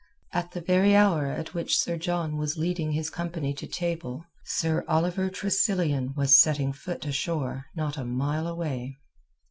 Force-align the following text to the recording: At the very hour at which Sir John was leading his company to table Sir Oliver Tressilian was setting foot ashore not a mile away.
At 0.33 0.49
the 0.53 0.61
very 0.61 0.95
hour 0.95 1.27
at 1.27 1.53
which 1.53 1.77
Sir 1.77 1.95
John 1.95 2.35
was 2.35 2.57
leading 2.57 2.93
his 2.93 3.11
company 3.11 3.53
to 3.53 3.67
table 3.67 4.25
Sir 4.45 4.83
Oliver 4.87 5.29
Tressilian 5.29 6.15
was 6.15 6.35
setting 6.41 6.73
foot 6.73 7.05
ashore 7.05 7.67
not 7.75 7.97
a 7.99 8.03
mile 8.03 8.47
away. 8.47 8.97